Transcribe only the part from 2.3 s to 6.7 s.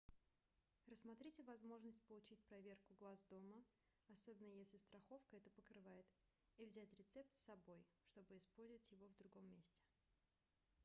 проверку глаз дома особенно если страховка это покрывает и